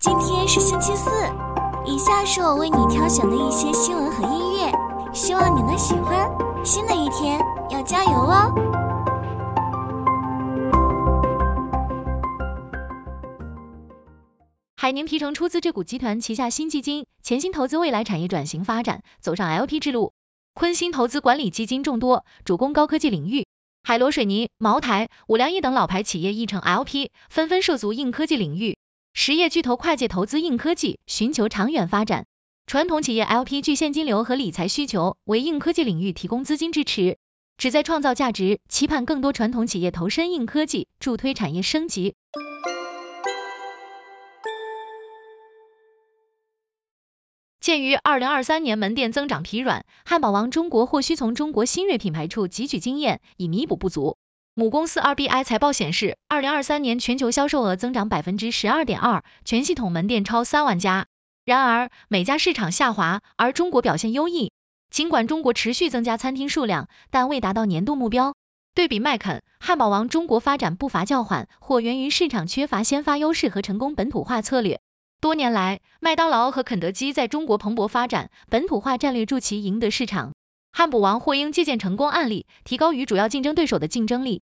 [0.00, 1.10] 今天是星期四，
[1.84, 4.72] 以下是我为你挑选的一些新闻和音乐，
[5.12, 6.26] 希望你能喜欢。
[6.64, 7.38] 新的一天
[7.68, 8.50] 要加油哦！
[14.74, 20.14] 海宁皮城出资这股集团旗下新基金，潜心投资未来产业转型发展，走上 LP 之路。
[20.54, 23.46] 坤鑫投资管理基金众多，主攻高科技领域。
[23.82, 28.78] 海螺水泥、茅台、五粮液等老牌企业亦成 LP，纷纷涉足硬科技领域。
[29.12, 32.26] 实业巨头跨界投资硬科技，寻求长远发展。
[32.66, 37.18] 传统企业 LP 具现金流和理财需求，为硬科技领域提供资金支持，
[37.56, 42.14] 旨在创造价值，期盼更多传统企业投身硬科技，助推产业升级。
[47.60, 54.16] 鉴于二零二三年门店增长疲软，汉堡王中国或需从中国新锐品牌处汲取经验，以弥补不足。
[54.60, 61.06] 母公司 RBI 财报显示，二零二三年全球销售额增长百分之十二点二，全系统门店超三万家。
[61.46, 64.52] 然而，每家市场下滑，而中国表现优异。
[64.90, 68.34] 尽管中国持续增加餐厅数量，但未达到年度目标。
[68.74, 74.80] 对比麦肯，汉堡王中国发展步伐较缓，或源于市场缺乏先发优势和成功本土化策略。
[75.22, 80.32] 多年来，麦当劳和肯德基在中国蓬勃发展，本土化战略助其赢得市场。
[80.72, 84.42] 汉堡王或应借鉴成功案例，提高与主要竞争对手的竞争力。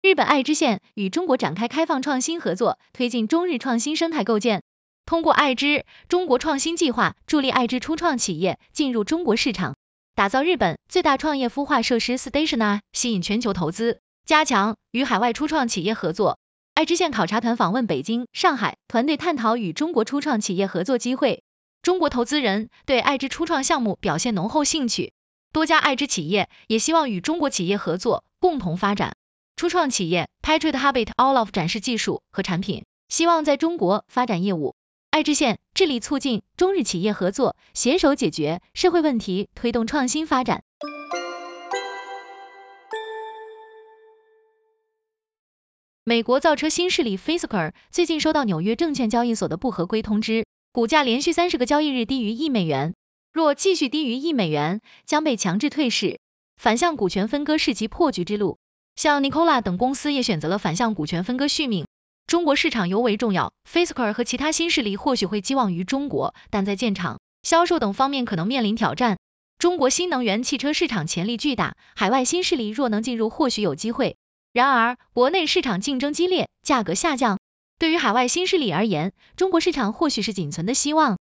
[0.00, 4.62] 日本爱知县与中国展开开放创新合作，推进中日创新生态构建。
[5.04, 9.76] 通过爱知中国创新计划，助力爱知初创企业进入中国市场，
[10.14, 14.00] 打造日本最大创业孵化设施 Stationa，吸引全球投资。
[14.24, 16.38] 加强与海外初创企业合作。
[16.78, 21.42] 爱知县考察团访问北京、上海，团队探讨与中国初创企业合作机会。
[21.82, 25.12] 中国投资人对爱知初创项目表现浓厚兴趣，
[25.52, 29.16] 多家爱知企业也希望与中国企业合作，共同发展。
[29.56, 34.76] 初创企业 Patriot Habit All of 展示技术和产品，希望在中国发展业务。
[35.10, 40.62] 爱知县致力促进中日企业合作，携手解决社会问题，推动创新发展。
[46.08, 52.94] 美国造车新势力 Fisker 最近收到纽约证券交易所的不合规通知，股价连续三十个交易日低于一美元，
[53.30, 56.18] 若继续低于一美元，将被强制退市。
[56.56, 58.56] 反向股权分割是其破局之路。
[58.96, 61.84] 像 Nikola 等公司也选择了反向股权分割续命。
[62.26, 69.18] 中国市场尤为重要，Fisker 和其他新势力或许会寄望于中国，但在建厂、销售等方面可能面临挑战。
[69.58, 74.16] 中国新能源汽车市场潜力巨大，海外新势力若能进入，或许有机会。
[74.52, 77.38] 然而，国内市场竞争激烈，价格下降。
[77.78, 81.18] 对于海外新势力而言，中国市场或许是仅存的希望。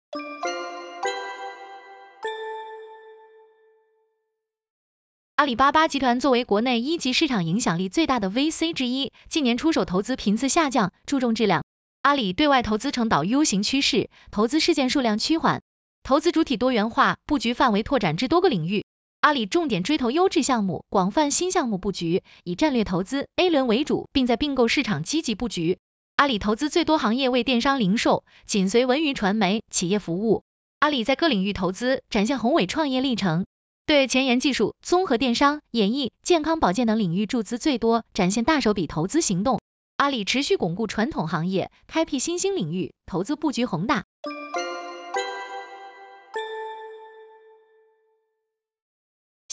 [5.36, 11.64] 阿里巴巴集团作为国内一级市场影响力最大的 VC 之一，近年出手投资频次下降，注重质量。
[12.02, 15.62] 阿里对外投资呈导 U 型趋势，投资事件数量趋缓，
[16.02, 18.84] 投资主体多元化，布局范围拓展至多个领域。
[19.24, 25.78] 阿里重点追投优质项目，广泛新项目布局，以战略投资 A 轮为主，并在并购市场积极布局。
[26.16, 30.42] 阿里投资最多行业为电商零售，紧随文娱传媒、企业服务。
[30.78, 33.46] 阿里在各领域投资，展现宏伟创业历程。
[33.86, 39.58] 对前沿技术、综合电商、演艺、健康保健等领域注资最多，展现大手笔投资行动。
[39.96, 44.04] 阿里持续巩固传统行业，开辟新兴领域，投资布局宏大。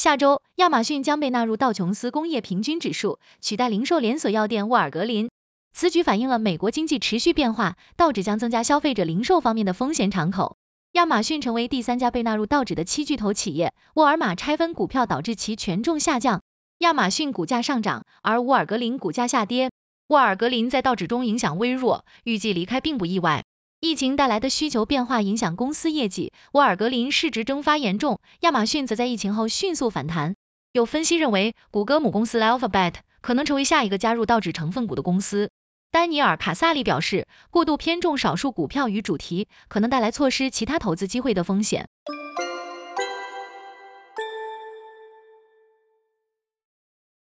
[0.01, 5.29] 下周，亚马逊将被纳入道琼斯工业平均指数，取代零售连锁药店沃尔格林。
[5.73, 10.57] 此举反映了美国经济持续变化，道指将增加消费者零售方面的风险敞口。
[10.93, 13.75] 亚马逊成为第三家被纳入道指的七巨头企业。
[13.93, 16.41] 沃尔玛拆分股票导致其权重下降，
[16.79, 19.69] 亚马逊股价上涨，而沃尔格林股价下跌。
[20.07, 23.43] 沃尔格林在道指中影响微弱，预计离开并不意外。
[23.83, 30.35] 疫情带来的需求变化影响公司业绩，沃尔格林市值蒸发严重，亚马逊则在疫情后迅速反弹。
[30.71, 35.49] 有分析认为，谷歌母公司 Alphabet 可能成为下一个加入道指成分股的公司。
[35.89, 41.89] 丹尼尔·卡萨利表示，过度偏重少数股票与主题，可能带来错失其他投资机会的风险。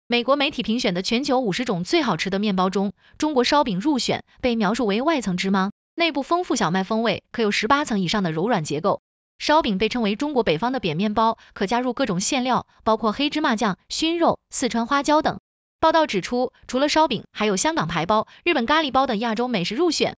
[0.08, 5.72] 美国媒体评选的全球五十种最好吃的面包中，中国烧饼入选，被描述为外层芝麻。
[6.00, 9.02] 内部丰富小麦风味，可有十八层以上的柔软结构。
[9.38, 15.42] 烧饼被称为中国北方的扁面包，可加入各种馅料，包括黑芝麻酱、熏肉、四川花椒等。
[15.82, 20.16] 报道指出，除了烧饼，还有香港排包、日本咖喱包等亚洲美食入选。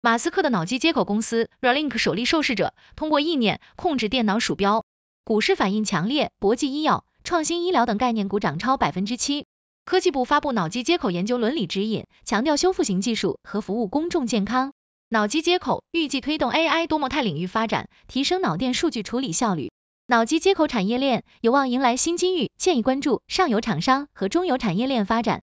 [0.00, 4.84] 马斯克的脑机接口公司 Relink 首例受试者通过意念控制电脑鼠标。
[5.22, 9.46] 股市反应强烈，博济医药、创新医疗等概念股涨超百分之七。
[9.84, 14.72] 科技部发布脑机接口研究伦理指引，强调修复型技术和服务公众健康。
[15.08, 19.72] 脑机接口预计推动 AI 多模态领域发展，提升脑电数据处理效率。
[20.06, 25.42] 脑机接口产业链有望迎来新机遇，建议关注上游厂商和中游产业链发展。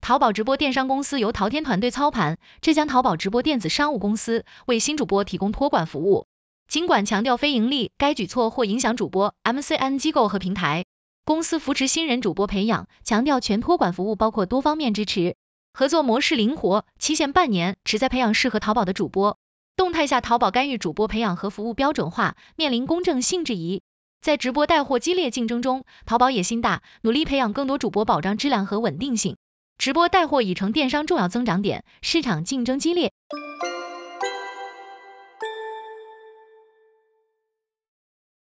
[0.00, 6.26] 淘宝直播电商公司由淘天团队操盘，浙江淘宝直播电子商务公司为新主播提供托管服务。
[6.68, 10.84] 尽管强调非盈利，该举措或影响主播 MCN 机构和平台。
[11.24, 15.36] 公司扶持新人主播培养，强调全托管服务包括多方面支持，
[15.72, 19.38] 合作模式灵活，期限半年，旨在培养适合淘宝的主播。
[19.76, 23.82] 动态下，淘宝干预主播培养和服务标准化，面临公正性质疑。
[24.20, 29.36] 在直播带货激烈竞争中，淘宝野心大，努力培养更多主播，保障质量和稳定性。
[29.78, 33.12] 直播带货已成电商重要增长点，市场竞争激烈。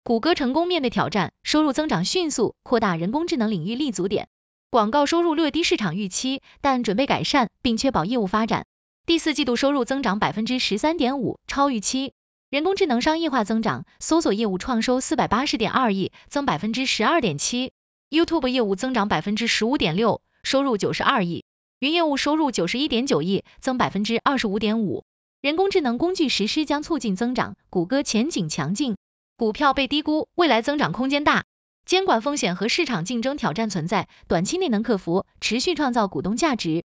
[0.05, 4.27] 谷歌成功面对挑战，收入增长迅速，扩大人工智能领域立足点。
[4.69, 8.65] 广告收入略低市场预期，但准备改善，并确保业务发展。
[9.05, 12.11] 第四季度收入增长百分之十三点五，超预期。
[12.49, 17.71] 人工智能商业化增长，搜索业务创收四百八十点二亿，增百分之十二点七。
[18.09, 20.21] YouTube 业务增长百分之十五点六。
[20.43, 21.45] 收入九十二亿，
[21.79, 25.05] 云业务收入九十一点九亿，增百分之二十五点五。
[25.39, 28.97] 人工智能工具实施将促进增长，谷歌前景强劲，
[29.43, 31.43] 股票被低估，未来增长空间大。
[31.85, 36.85] 监管风险和市场竞争挑战存在，短期内能克服，持续创造股东价值。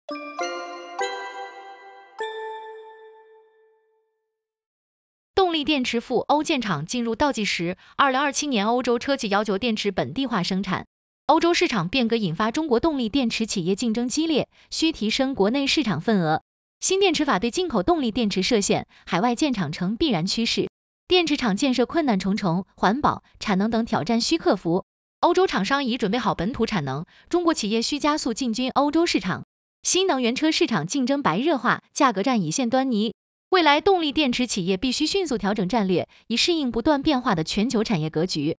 [5.37, 10.87] 动力电池赴欧建厂进入倒计时，二零二七年欧洲车企要求电池本地化生产。
[11.27, 16.43] 欧洲市场变革引发中国动力电池企业竞争激烈，需提升国内市场份额。
[16.81, 20.69] 新电池法对进口动力电池设限，海外建厂成必然趋势。
[21.11, 24.85] 电池厂建设困难重重，环保、产能等挑战需克服。
[25.19, 29.43] 欧洲厂商已准备好本土产能，中国企业需加速进军欧洲市场。
[29.83, 33.17] 新能源车市场竞争白热化，价格战已现端倪。
[33.49, 38.57] 未来动力电池企业必须迅速调整战略，以适应不断变化的全球产业格局。